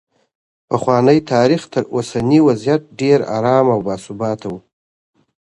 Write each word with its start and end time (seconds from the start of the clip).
پخوانی 0.69 1.19
تاریخ 1.31 1.61
تر 1.73 1.83
اوسني 1.95 2.39
وضعیت 2.47 2.81
ډېر 2.99 3.19
ارام 3.37 3.65
او 3.73 3.79
باثباته 3.87 4.47
و. 4.51 4.55